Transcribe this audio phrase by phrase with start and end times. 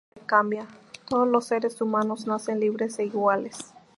[0.09, 0.67] Ahora se cambia,
[1.07, 3.71] "Todos los seres humanos nacen libres e iguales"".